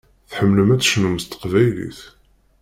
[0.29, 1.99] Tḥemmlem ad tecnum s teqbaylit.